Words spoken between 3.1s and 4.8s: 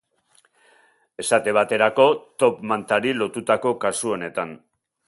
lotutako kasu honetan.